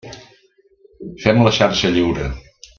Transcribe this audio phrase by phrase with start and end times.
[1.25, 2.29] Fem la xarxa lliure.